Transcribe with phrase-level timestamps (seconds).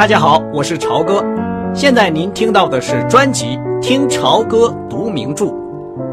[0.00, 1.22] 大家好，我是朝哥。
[1.74, 3.44] 现在您听到的是专辑
[3.82, 5.44] 《听朝歌读名著》，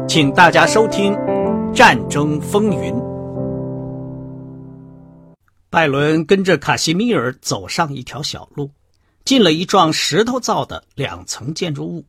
[0.06, 1.14] 请大家收听
[1.72, 2.92] 《战争风云》。
[5.70, 8.70] 拜伦跟着卡西米尔走上一条小路，
[9.24, 12.04] 进了一幢石头造的两层建筑物。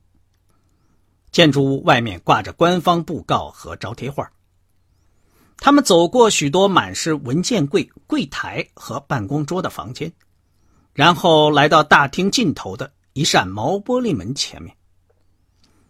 [1.31, 4.29] 建筑物外面挂着官方布告和招贴画。
[5.55, 10.11] 他们走过许多满是文件柜、柜台和办公桌的房间。
[10.93, 14.75] 然后来到大厅尽头的一扇毛玻璃门前面。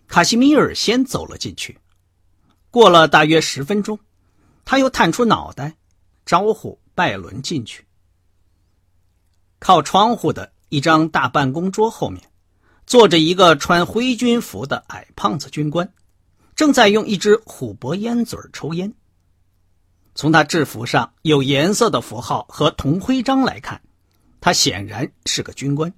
[0.07, 1.77] 卡西米尔先走了进去。
[2.71, 3.98] 过了大约十分钟，
[4.66, 5.76] 他又探出脑袋，
[6.26, 7.85] 招呼拜伦进去。
[9.59, 12.21] 靠窗户的一张大办公桌后面，
[12.85, 15.91] 坐着一个穿灰军服的矮胖子军官，
[16.55, 18.93] 正在用一支虎珀烟嘴抽烟。
[20.16, 23.81] 从他制服上有颜色的符号和铜徽章来看。
[24.41, 25.93] 他显然是个军官。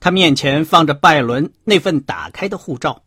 [0.00, 3.04] 他面前放着拜伦那份打开的护照，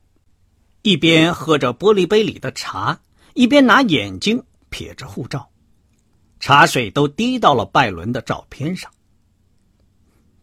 [0.81, 3.02] 一边喝着玻璃杯里的茶，
[3.34, 5.50] 一边拿眼睛瞥着护照，
[6.40, 8.90] 茶水都滴到了拜伦的照片上。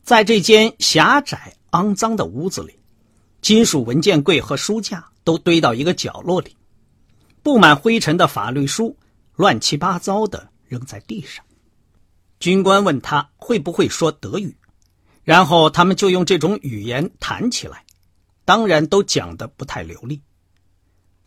[0.02, 2.74] 在这间狭窄肮脏的屋子里，
[3.40, 6.54] 金属文件柜和书架都堆到一个角落里，
[7.42, 8.94] 布满灰尘的法律书
[9.36, 11.42] 乱七八糟的扔在地上。
[12.42, 14.56] 军官问他会不会说德语，
[15.22, 17.84] 然后他们就用这种语言谈起来，
[18.44, 20.20] 当然都讲得不太流利。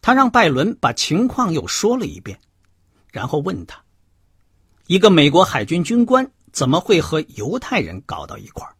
[0.01, 2.37] 他让拜伦把情况又说了一遍，
[3.13, 3.81] 然后问他：
[4.87, 8.75] 一个美国海军军官怎么会和犹太人搞到一块儿？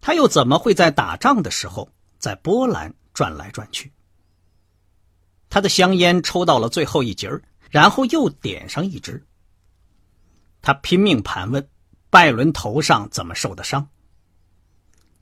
[0.00, 3.92] 他又怎么会在打仗的时候在波兰转来转去？
[5.50, 7.30] 他的香烟抽到了最后一截
[7.68, 9.22] 然后又点上一支。
[10.62, 11.68] 他拼命盘问
[12.10, 13.88] 拜伦头上怎么受的伤。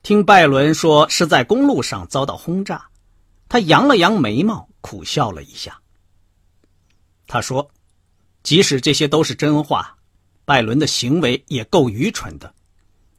[0.01, 2.89] 听拜伦说是在公路上遭到轰炸，
[3.47, 5.79] 他扬了扬眉毛，苦笑了一下。
[7.27, 7.69] 他说
[8.41, 9.97] ：“即使这些都是真话，
[10.45, 12.53] 拜伦的行为也够愚蠢的，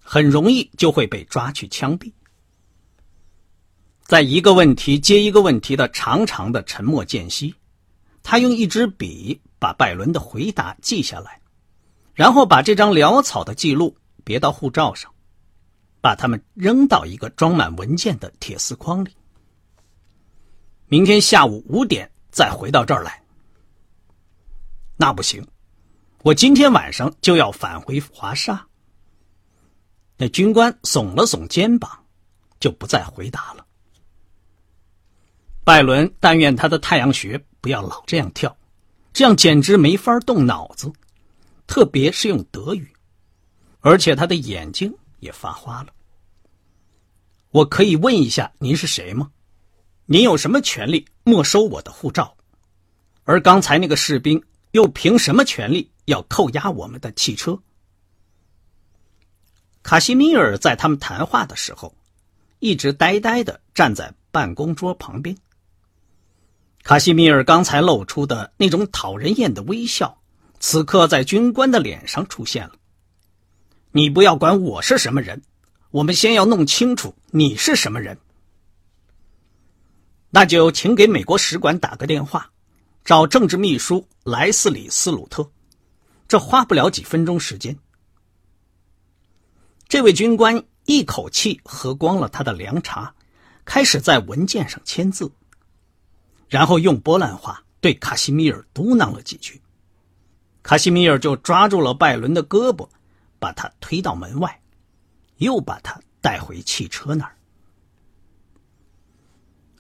[0.03, 2.13] 很容易就会被抓去枪毙。”
[4.03, 7.55] 在一个问题接一个问题的长长的沉默间隙，
[8.23, 11.40] 他用一支笔把拜伦的回答记下来。
[12.21, 15.11] 然后把这张潦草的记录别到护照上，
[16.03, 19.17] 把它们扔到一个装满文件的铁丝筐里。
[20.89, 23.23] 明天下午五点再回到这儿来。
[24.99, 25.43] 那不行，
[26.21, 28.67] 我今天晚上就要返回华沙。
[30.19, 32.05] 那军官耸了耸肩膀，
[32.59, 33.65] 就不再回答了。
[35.65, 38.55] 拜伦但愿他的太阳穴不要老这样跳，
[39.11, 40.93] 这样简直没法动脑子。
[41.71, 42.93] 特别是用德语，
[43.79, 45.93] 而且他的眼睛也发花了。
[47.53, 49.31] 我可以问一下您是谁吗？
[50.07, 52.37] 您有什么权利没收我的护照？
[53.23, 54.43] 而刚才那个士兵
[54.73, 57.57] 又凭什么权利要扣押我们的汽车？
[59.85, 61.95] 卡西米尔在他们谈话的时候，
[62.59, 65.37] 一直呆呆的站在办公桌旁边。
[66.83, 70.20] 卡西米尔刚才露出的那种讨人厌的微笑。
[70.61, 72.75] 此刻，在军官的脸上出现了。
[73.93, 75.43] 你不要管我是什么人，
[75.91, 78.19] 我们先要弄清楚你是什么人。
[80.29, 82.53] 那就请给美国使馆打个电话，
[83.05, 85.51] 找政治秘书莱斯里斯鲁特。
[86.29, 87.77] 这花不了几分钟时间。
[89.89, 93.13] 这位军官一口气喝光了他的凉茶，
[93.65, 95.33] 开始在文件上签字，
[96.49, 99.61] 然后用波兰话对卡西米尔嘟囔了几句。
[100.63, 102.89] 卡西米尔就抓住了拜伦的胳膊，
[103.39, 104.61] 把他推到门外，
[105.39, 107.35] 又把他带回汽车那儿。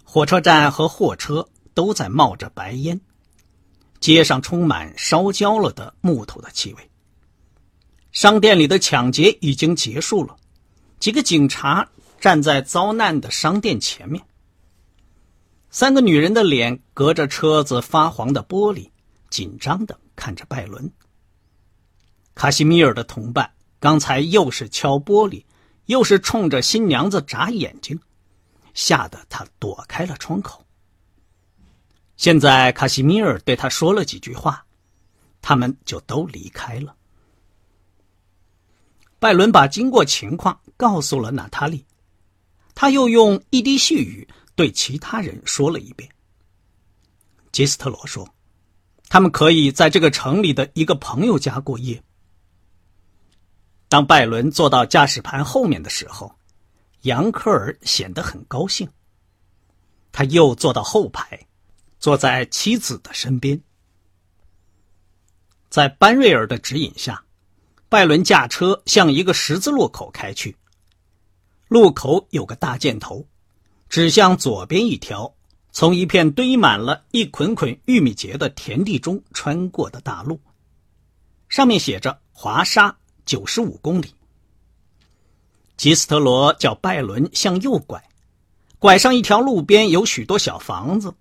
[0.02, 3.00] 火车站和货车都在冒着白烟，
[4.00, 6.90] 街上充满烧焦了的木头的气味。
[8.10, 10.34] 商店里的抢劫已经结束了，
[10.98, 11.88] 几个警察
[12.18, 14.24] 站在遭难的商店前面。
[15.70, 18.90] 三个女人的脸隔着车子发黄的玻璃，
[19.28, 19.99] 紧张的。
[20.20, 20.92] 看着拜伦，
[22.34, 25.46] 卡西米尔的同伴刚才又是敲玻璃，
[25.86, 27.98] 又是冲着新娘子眨眼睛，
[28.74, 30.62] 吓得他躲开了窗口。
[32.18, 34.66] 现在卡西米尔对他说了几句话，
[35.40, 36.94] 他们就都离开了。
[39.18, 41.86] 拜伦把经过情况告诉了娜塔莉，
[42.74, 46.10] 他又用一滴细语对其他人说了一遍。
[47.52, 48.28] 吉斯特罗说。
[49.10, 52.00] 他们可以在这个城里的一个朋友家过夜。
[53.88, 56.32] 当拜伦坐到驾驶盘后面的时候，
[57.02, 58.88] 杨科尔显得很高兴。
[60.12, 61.44] 他又坐到后排，
[61.98, 63.60] 坐在妻子的身边。
[65.68, 67.24] 在班瑞尔的指引下，
[67.88, 70.56] 拜伦驾车向一个十字路口开去。
[71.66, 73.26] 路口有个大箭头，
[73.88, 75.34] 指向左边一条
[75.72, 80.40] 从一片堆满了一捆捆玉米秸的田地中穿过的大路，
[81.48, 84.14] 上面写着“华沙九十五公里”。
[85.76, 88.02] 吉斯特罗叫拜伦向右拐，
[88.78, 91.14] 拐上一条路边有许多小房子，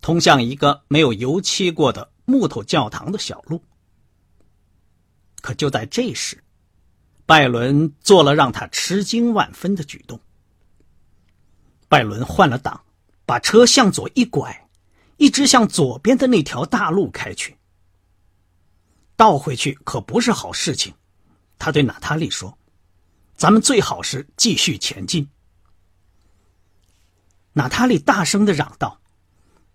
[0.00, 3.62] 通向一个没有油漆过的木头教堂的小路。
[5.40, 6.42] 可就在这时，
[7.26, 10.18] 拜伦做了让他吃惊万分的举动。
[11.88, 12.80] 拜伦换了挡，
[13.28, 14.66] 把车向左一拐，
[15.18, 17.54] 一直向左边的那条大路开去。
[19.16, 20.94] 倒回去可不是好事情，
[21.58, 22.56] 他对娜塔莉说
[23.36, 25.28] ：“咱们最好是继续前进。”
[27.52, 28.98] 娜塔莉大声的嚷道：“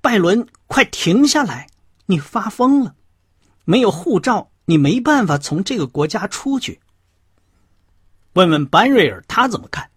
[0.01, 1.67] 拜伦，快停下来！
[2.07, 2.95] 你发疯了！
[3.65, 6.79] 没有护照。”你没办法从这个国家出去。
[8.31, 9.91] 问问班瑞尔，他怎么看？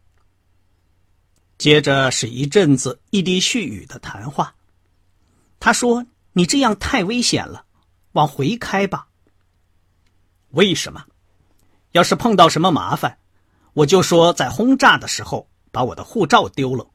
[1.59, 4.55] 接着是一阵子一滴絮语的谈话。
[5.59, 7.65] 他说：“你这样太危险了，
[8.13, 9.09] 往回开吧。”
[10.51, 11.05] 为什么？
[11.93, 13.19] 要是碰到什么麻烦，
[13.73, 16.87] 我就说在轰炸的时候把我的护照丢了，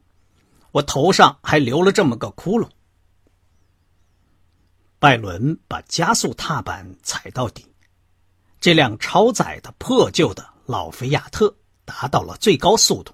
[0.71, 2.69] 我头上还留了这么个窟窿。
[4.99, 7.65] 拜伦把加速踏板踩到底，
[8.59, 13.11] 这辆超载的破旧的老菲亚特达到了最高速度，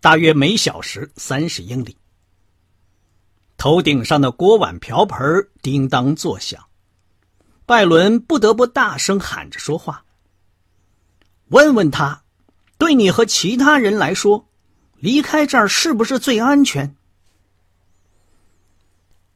[0.00, 1.96] 大约每小时三十英里。
[3.56, 6.64] 头顶上的锅碗瓢盆叮当作响，
[7.66, 10.04] 拜伦不得不大声喊着说话
[11.50, 12.22] ：“问问他，
[12.78, 14.46] 对你和其他人来说，
[14.98, 16.94] 离开这儿是不是最安全？”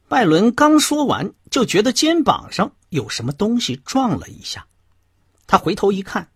[0.07, 4.65] 拜伦刚说完，就觉得肩膀上有什么东西撞了一下。
[5.45, 6.29] 他回头一看，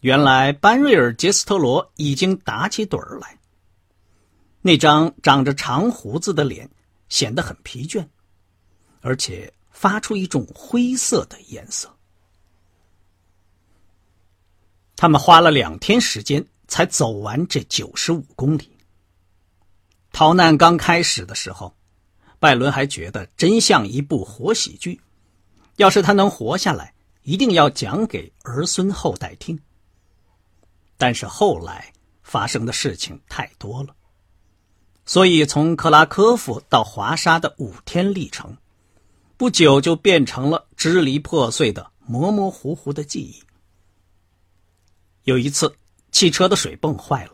[0.00, 3.36] 原来班瑞尔·杰斯特罗已经打起盹儿来。
[4.62, 6.68] 那张长着长胡子的脸
[7.08, 8.06] 显得很疲倦，
[9.00, 11.94] 而且发出一种灰色的颜色。
[14.96, 18.76] 他们花了两天时间才走完这九十五公里。
[20.12, 21.74] 逃难刚开始的时候。
[22.38, 24.98] 拜伦还觉得真像一部活喜剧，
[25.76, 29.60] 要是他能活下来，一定要讲给儿孙后代听。
[30.96, 31.92] 但是后来
[32.22, 33.94] 发生的事情太多了，
[35.10, 38.56] 所以从克拉科夫到华沙的五天历程，
[39.36, 43.42] 不久就变成了支离破碎的模模糊糊的记忆。
[45.24, 45.74] 有一次，
[46.12, 47.32] 汽车的水泵坏了，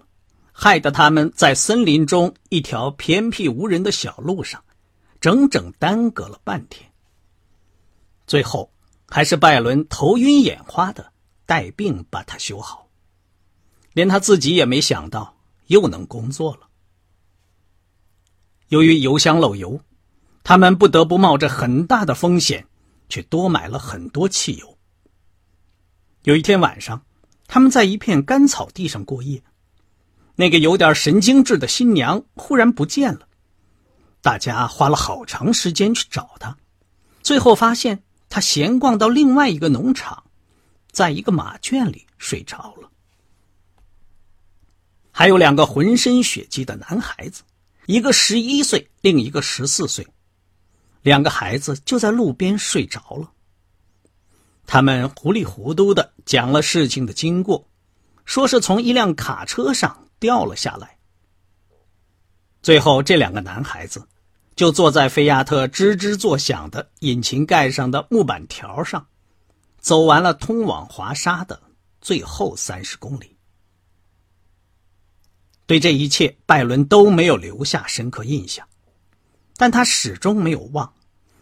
[0.52, 4.64] 害得他们在森林中一条偏僻无人的小路上。
[5.20, 6.90] 整整耽搁了半天，
[8.26, 8.70] 最后
[9.06, 11.12] 还是拜伦头晕眼花的
[11.44, 12.88] 带病把它修好，
[13.92, 15.36] 连他自己也没想到
[15.66, 16.60] 又能工作了。
[18.68, 19.80] 由于油箱漏油，
[20.42, 22.66] 他们不得不冒着很大的风险
[23.08, 24.76] 去多买了很多汽油。
[26.24, 27.02] 有一天晚上，
[27.46, 29.42] 他们在一片干草地上过夜，
[30.34, 33.28] 那个有点神经质的新娘忽然不见了。
[34.20, 36.56] 大家花了好长时间去找她，
[37.22, 40.24] 最后发现她闲逛到另外一个农场，
[40.90, 42.90] 在一个马圈里睡着了。
[45.12, 47.44] 还有两个浑身血迹的男孩子，
[47.86, 50.06] 一个十一岁，另一个十四岁，
[51.02, 53.30] 两个孩子就在路边睡着了。
[54.66, 57.66] 他们糊里糊涂的讲了事情的经过，
[58.24, 60.96] 说是从一辆卡车上掉了下来。
[62.62, 64.06] 最后，这两个男孩子。
[64.56, 69.06] 就坐在菲亚特吱吱作响的引擎盖上的木板条上，
[69.78, 71.60] 走完了通往华沙的
[72.00, 73.35] 最后三十公里。
[75.66, 78.66] 对这一切，拜伦都没有留下深刻印象，
[79.56, 80.94] 但他始终没有忘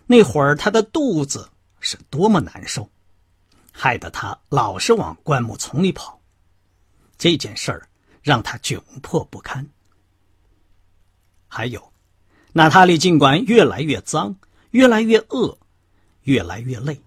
[0.06, 1.50] 那会儿他的肚子
[1.80, 2.90] 是多么难受，
[3.72, 6.20] 害得他老是往灌木丛里跑。
[7.16, 7.88] 这件事儿
[8.22, 9.66] 让他窘迫不堪。
[11.48, 11.92] 还有。
[12.56, 14.36] 娜塔莉尽管越来越脏，
[14.70, 15.58] 越来越饿，
[16.22, 17.02] 越来越累，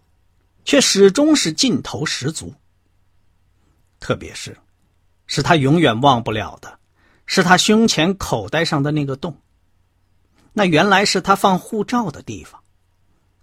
[0.65, 2.53] 却始终是劲头十足。
[3.97, 4.57] 特别是，
[5.25, 6.77] 是他永远忘不了的，
[7.27, 9.39] 是他胸前口袋上的那个洞。
[10.53, 12.63] 那原来是他放护照的地方，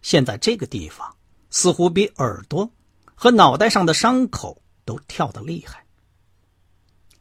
[0.02, 1.14] 现在这个地方
[1.50, 2.68] 似乎比耳朵
[3.14, 5.84] 和脑袋上的伤口都跳得厉害。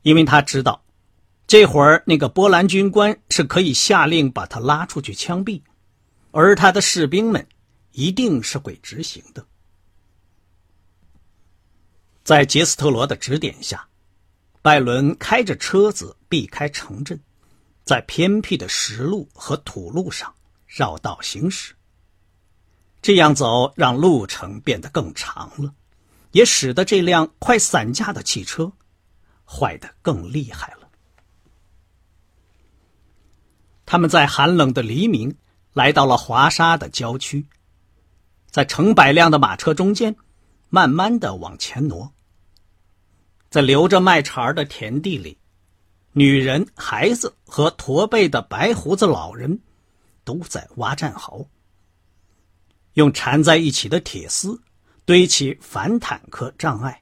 [0.01, 0.84] 因为他知道，
[1.46, 5.62] 这会儿那个波兰军官是可以下令把他拉出去枪毙，
[6.32, 7.48] 而他的士兵们
[7.91, 9.46] 一定是会执行的。
[12.24, 13.88] 在杰斯特罗的指点下，
[14.62, 17.22] 拜伦开着车子避开城镇，
[17.84, 20.34] 在偏僻的石路和土路上
[20.66, 21.75] 绕道行驶。
[23.04, 25.72] 这样走让路程变得更长了，
[26.32, 28.74] 也使得这辆快散架的汽车
[29.46, 30.90] 坏得更厉害了。
[33.86, 35.38] 他们在寒冷的黎明
[35.74, 37.46] 来到了华沙的郊区，
[38.50, 40.16] 在成百辆的马车中间，
[40.70, 42.12] 慢慢的往前挪。
[43.52, 45.38] 在留着麦茬的田地里，
[46.15, 49.60] 女人、孩子和驼背的白胡子老人
[50.24, 51.43] 都在挖战壕，
[52.93, 54.62] 用缠在一起的铁丝
[55.05, 57.01] 堆起反坦克障碍。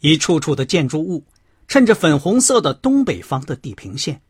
[0.00, 1.24] 一处处的建筑物
[1.66, 4.20] 趁着粉红色的东北方的地平线，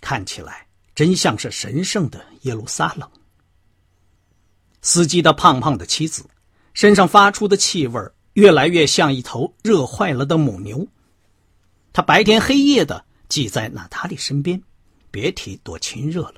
[0.00, 3.10] 看起来真像是神圣的耶路撒冷。
[4.80, 6.24] 司机的胖胖的妻子
[6.72, 8.00] 身上发出的气味
[8.34, 10.86] 越来越像一头热坏了的母牛，
[11.98, 14.62] 他白天黑夜的挤在娜塔莉身边，
[15.10, 16.34] 别提多亲热了。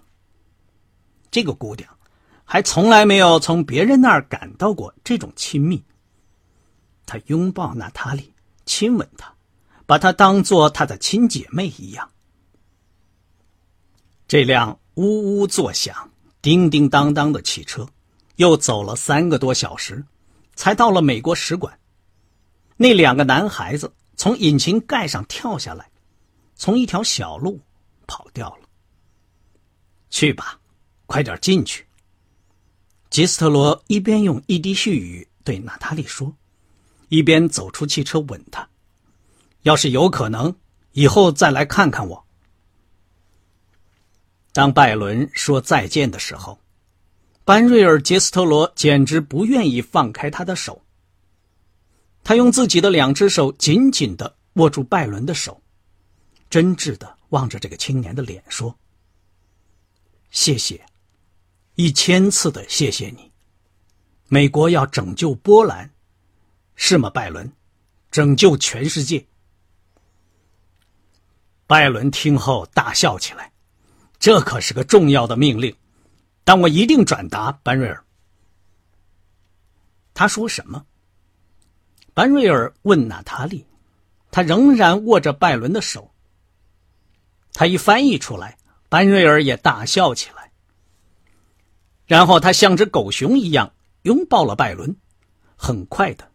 [1.31, 1.87] 这个姑娘
[2.47, 5.85] 还从来没有从别人那儿感到过这种亲密。
[7.05, 8.33] 他拥抱娜塔莉，
[8.65, 9.35] 亲吻她，
[9.85, 12.11] 把她当做他的亲姐妹一样。
[14.27, 17.87] 这辆呜呜作响、叮叮当当的汽车，
[18.37, 20.03] 又走了三个多小时，
[20.55, 21.79] 才到了美国使馆。
[22.79, 25.91] 那两个男孩子从引擎盖上跳下来，
[26.55, 27.59] 从一条小路
[28.07, 28.69] 跑掉了。
[30.11, 30.61] 去吧，
[31.07, 31.87] 快点进去。
[33.09, 36.37] 吉斯特罗一边用一滴絮语对娜塔莉说，
[37.09, 38.69] 一边走出汽车吻她。
[39.63, 40.55] 要是有可能，
[40.93, 42.23] 以后再来看看我。
[44.53, 46.61] 当拜伦说再见的时候，
[47.47, 50.85] 班瑞尔·杰斯特罗简直不愿意放开他的手。
[52.23, 55.61] 他用自己的两只手紧紧的握住拜伦的手，
[56.49, 58.77] 真挚的望着这个青年的脸说
[60.31, 60.85] ：“谢谢，
[61.75, 63.31] 一千次的谢谢你。
[64.29, 65.91] 美国要拯救波兰，
[66.77, 67.51] 是吗，拜伦？
[68.11, 69.27] 拯救全世界。”
[71.67, 73.53] 拜伦听后大笑起来
[74.19, 75.75] ：“这可是个重要的命令，
[76.45, 78.05] 但我一定转达。”班瑞尔，
[80.13, 80.85] 他说什么？
[82.21, 83.65] 班瑞尔问娜塔莉，
[84.31, 86.13] 他仍然握着拜伦的手。
[87.55, 88.59] 他一翻译出来，
[88.91, 90.53] 班瑞尔也大笑起来。
[92.05, 93.73] 然后他像只狗熊一样
[94.03, 94.95] 拥抱了拜伦，
[95.57, 96.31] 很快的，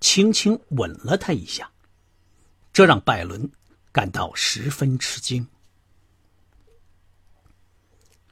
[0.00, 1.70] 轻轻吻了他一下，
[2.72, 3.50] 这让拜伦
[3.92, 5.46] 感到十分吃惊。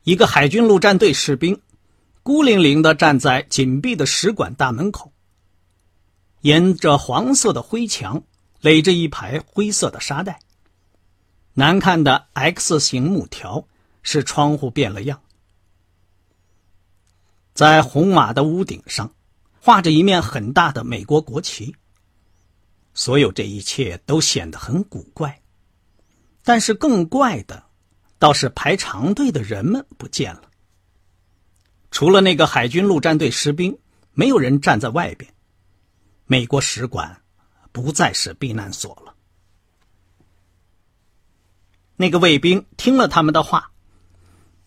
[0.04, 1.60] 一个海军陆战队士兵
[2.22, 5.12] 孤零零的站在紧闭的使馆大门口。
[6.46, 8.22] 沿着黄色的灰墙
[8.60, 10.38] 垒着一排灰色的沙袋，
[11.54, 13.66] 难看的 X 型木条
[14.04, 15.20] 使窗户变了样。
[17.52, 19.12] 在红瓦的屋顶上，
[19.60, 21.74] 画着一面很大的美国国旗。
[22.94, 25.42] 所有这一切都显得很古怪，
[26.44, 27.64] 但是更怪的，
[28.20, 30.42] 倒是排长队的人们不见了。
[31.90, 33.76] 除了那个海军陆战队士兵，
[34.12, 35.28] 没有人站在外边。
[36.26, 37.22] 美国使馆
[37.72, 39.14] 不再是避难所了。
[41.94, 43.70] 那个卫兵听了他们的话，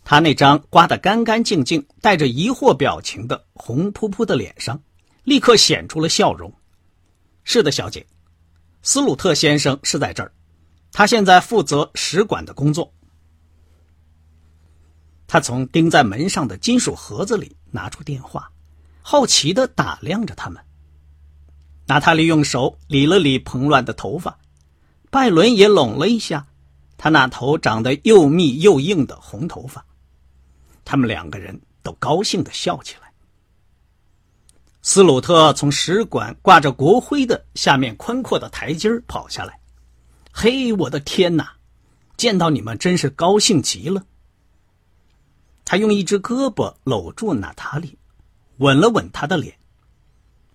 [0.03, 4.81] 他那张刮得干干净净、带着疑惑表情的红扑扑的脸上，
[5.23, 6.51] 立刻显出了笑容。
[7.43, 8.07] 是的，小姐，
[8.81, 10.31] 斯鲁特先生是在这儿，
[10.91, 12.91] 他现在负责使馆的工作。
[15.27, 18.49] 他从钉在门上的金属盒子里拿出电话，
[19.01, 20.63] 好奇的打量着他们。
[21.89, 24.37] 娜塔莉用手理了理蓬乱的头发，
[25.09, 26.45] 拜伦也拢了一下
[26.97, 29.83] 他那头长得又密又硬的红头发。
[30.85, 33.11] 他们两个人都高兴的笑起来。
[34.83, 39.59] 斯鲁特从使馆挂着国徽的下面宽阔的台阶跑下来。
[40.31, 41.53] 嘿，我的天哪！
[42.17, 44.05] 见到你们真是高兴极了。
[45.65, 47.97] 他用一只胳膊搂住娜塔莉，
[48.57, 49.58] 吻了吻她的脸。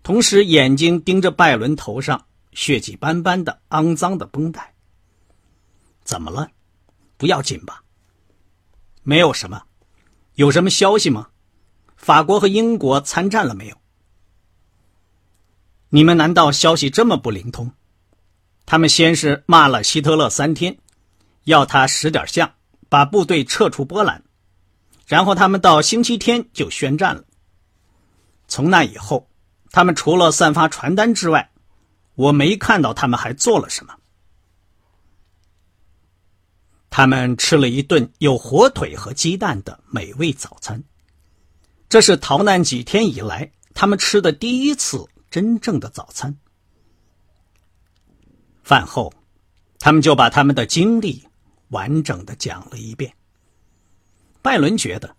[0.05, 4.75] 同时，眼睛盯着拜伦头上血迹斑斑的肮脏的绷带。
[6.05, 6.47] 怎么了？
[7.17, 7.83] 不要紧吧？
[9.03, 9.63] 没有什么。
[10.35, 11.29] 有什么消息吗？
[11.97, 13.77] 法国和英国参战了没有？
[15.89, 17.73] 你们难道消息这么不灵通？
[18.67, 20.77] 他们先是骂了希特勒三天，
[21.45, 22.53] 要他识点相，
[22.91, 24.23] 把部队撤出波兰，
[25.07, 27.25] 然后他们到星期天就宣战了。
[28.49, 29.31] 从那以后，
[29.75, 31.51] 他们除了散发传单之外，
[32.15, 33.93] 我没看到他们还做了什么。
[36.91, 40.81] 他们吃了一顿有火腿和鸡蛋的美味早餐，
[41.89, 46.37] 这是逃难几天以来他们吃的第一次真正的早餐。
[48.63, 49.13] 饭后，
[49.81, 51.27] 他们就把他们的经历
[51.71, 53.13] 完整的讲了一遍。
[54.41, 55.17] 拜伦觉得，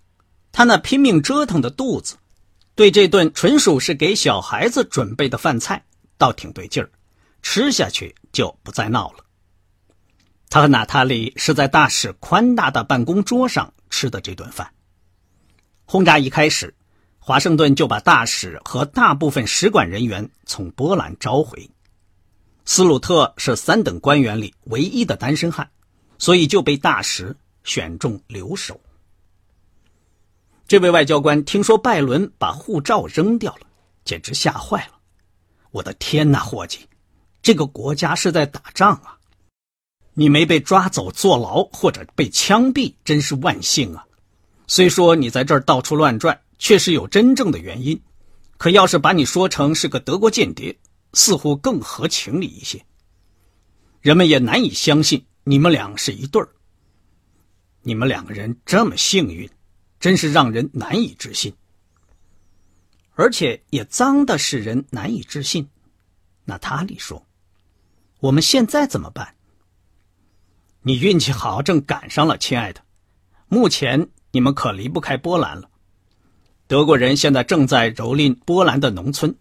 [0.53, 2.15] 他那拼命折腾的肚子，
[2.75, 5.85] 对这顿纯属是给小孩子准备的饭菜，
[6.17, 6.89] 倒挺对劲儿，
[7.41, 9.23] 吃下去就不再闹了。
[10.49, 14.71] 他和娜塔莉是在大使宽大的办公桌上吃的这顿饭。
[15.85, 16.75] 轰炸一开始，
[17.17, 21.69] 华盛顿就把大使和大部分使馆人员从波兰召回。
[22.65, 25.69] 斯鲁特是三等官员里唯一的单身汉，
[26.17, 28.81] 所以就被大使选中留守。
[30.67, 33.67] 这位外交官听说拜伦把护照扔掉了，
[34.03, 34.93] 简直吓坏了。
[35.69, 36.79] 我的天哪，伙计，
[37.43, 39.19] 这个国家是在打仗啊！
[40.15, 44.03] 你没被抓走坐牢或者被枪毙，真是万幸啊！
[44.65, 48.01] 虽说你在这儿到处乱转，确实有真正的原因，
[48.57, 50.75] 可要是把你说成是个德国间谍，
[51.13, 52.83] 似乎更合情理一些。
[54.01, 56.49] 人们也难以相信你们俩是一对儿。
[57.83, 59.47] 你们两个人这么幸运，
[60.05, 61.51] 真是让人难以置信，
[63.15, 65.67] 而且也脏的使人难以置信。
[66.43, 67.25] 娜塔莉说
[68.21, 69.33] ：“我们现在怎么办？”
[70.85, 72.79] 你运气好，正赶上了，亲爱的。
[73.47, 75.67] 目前你们可离不开波兰了。
[76.67, 79.35] 德国人现在正在蹂躏波兰的农村。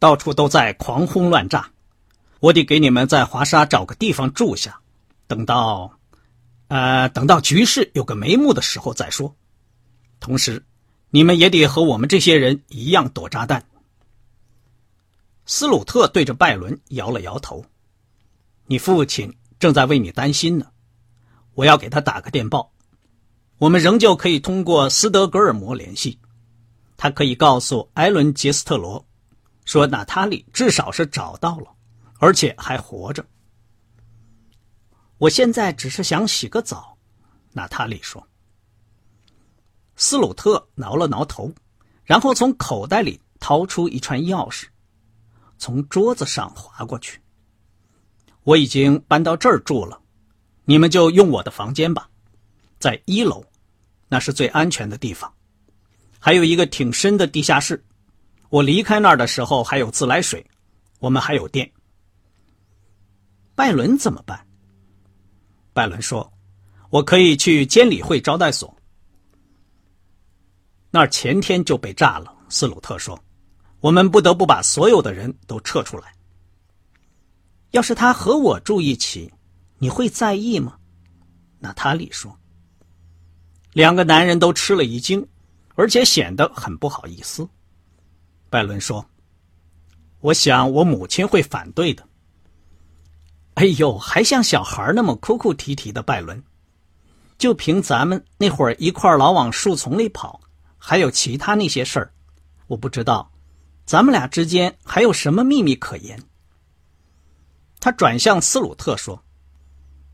[0.00, 1.70] 到处都在狂轰乱炸，
[2.40, 4.80] 我得给你们在华沙找个地方住下，
[5.28, 5.96] 等到，
[6.66, 9.32] 呃，等到局势有个眉目的时候再说。
[10.20, 10.64] 同时，
[11.10, 13.64] 你们也得和我们这些人一样躲炸弹。
[15.46, 17.64] 斯鲁特对着拜伦摇了摇头
[18.66, 20.66] ：“你父亲正在为你担心呢，
[21.54, 22.72] 我要给他打个电报。
[23.58, 26.18] 我们仍旧可以通过斯德哥尔摩联系，
[26.96, 29.04] 他可以告诉艾伦·杰斯特罗。”
[29.64, 31.66] 说娜塔莉至少是找到了，
[32.20, 33.22] 而且还活着。
[35.18, 36.96] 我现在只是想洗个澡，
[37.52, 38.26] 娜塔莉说。
[40.00, 41.52] 斯鲁特挠了挠头，
[42.04, 44.66] 然后从口袋里掏出一串钥匙，
[45.58, 47.20] 从桌子上划过去。
[48.44, 50.00] 我已经搬到这儿住了，
[50.64, 52.08] 你们就用我的房间吧，
[52.78, 53.44] 在一楼，
[54.08, 55.30] 那是最安全的地方，
[56.20, 57.84] 还有一个挺深的地下室。
[58.50, 60.46] 我离开那儿的时候还有自来水，
[61.00, 61.68] 我们还有电。
[63.56, 64.46] 拜伦怎么办？
[65.72, 66.32] 拜伦说
[66.88, 68.72] ：“我可以去监理会招待所。”
[70.90, 72.34] 那儿前天就被炸了。
[72.48, 73.18] 斯鲁特说
[73.80, 76.14] ：“我们不得不把所有的人都撤出来。”
[77.72, 79.30] 要是他和我住一起，
[79.78, 80.78] 你会在意吗？
[81.58, 82.34] 娜塔莉说。
[83.74, 85.24] 两个男人都吃了一惊，
[85.74, 87.46] 而且显得很不好意思。
[88.48, 89.04] 拜伦说
[90.20, 92.02] ：“我想我母亲会反对的。”
[93.54, 96.42] 哎呦，还像小孩那么哭哭啼啼的拜伦，
[97.36, 100.40] 就凭咱们那会儿一块老往树丛里跑，
[100.78, 102.12] 还有其他那些事儿，
[102.68, 103.30] 我不知道，
[103.84, 106.22] 咱们俩之间还有什么秘密可言。
[107.80, 109.22] 他转向斯鲁特说：“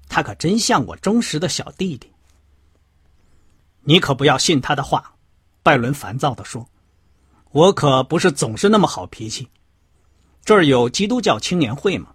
[0.08, 2.12] 他可真像我忠实的小弟弟。”
[3.86, 5.14] 你可不要信他的话，
[5.62, 6.68] 拜伦烦躁地说。
[7.50, 9.48] 我可不是总是那么好脾气。
[10.44, 12.12] 这儿有基督教青年会吗？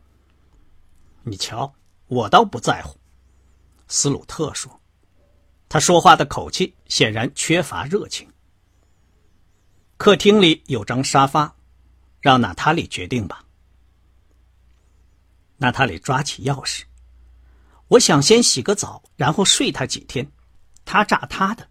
[1.23, 1.73] 你瞧，
[2.07, 2.97] 我倒不在乎。”
[3.88, 4.79] 斯鲁特说，
[5.67, 8.27] 他说话的口气显然缺乏热情。
[9.99, 11.53] 客厅里有张沙发，
[12.21, 13.43] 让娜塔莉决定吧。
[15.57, 16.83] 娜塔莉抓起钥匙，
[17.89, 20.25] 我想先洗个澡，然后睡他几天。
[20.85, 21.67] 他炸他的。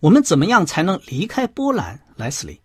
[0.00, 2.60] 我们怎么样才能离开波兰，莱斯利？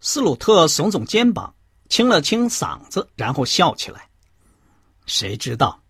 [0.00, 1.54] 斯鲁特耸耸肩膀，
[1.90, 4.08] 清了清嗓子，然后笑起来。
[5.04, 5.82] 谁知道，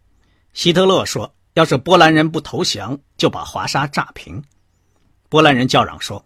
[0.55, 4.43] 希特勒说，要是波兰人不投降，就把华沙炸平。
[5.29, 6.26] 波兰人叫嚷说，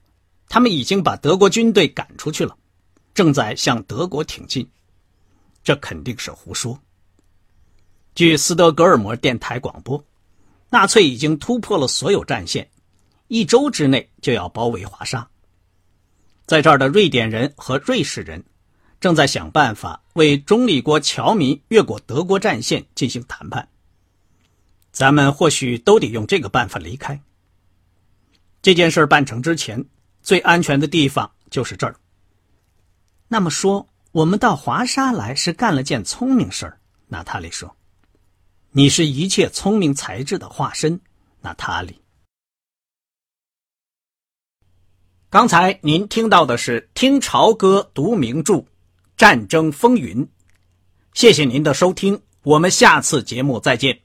[0.50, 2.56] 他们已经把德国军队赶出去了，
[3.14, 4.68] 正在向德国挺进。
[5.62, 6.76] 这肯定是胡说。
[8.16, 10.04] 据斯德哥尔摩电台广播，
[10.68, 12.68] 纳粹已经突破了所有战线，
[13.28, 15.30] 一周之内就要包围华沙。
[16.46, 18.44] 在这儿的瑞典人和瑞士人，
[18.98, 20.36] 正在想办法为。
[20.36, 23.68] 中立国侨民越过德国战线进行谈判。
[24.90, 27.22] 咱们或许都得用这个办法离开。
[28.60, 29.84] 这件事办成之前，
[30.22, 31.96] 最安全的地方就是这儿。
[33.28, 36.80] 那么说，我们到华沙来是干了件聪明事儿。
[37.06, 37.76] 娜塔莉说
[38.72, 41.00] ：“你是一切聪明才智的化身，
[41.40, 42.00] 娜塔莉。”
[45.30, 48.64] 刚才您听到的是《听潮歌读名著：
[49.16, 50.26] 战争风云》，
[51.14, 54.00] 谢谢您的收听，我们下次节目再见。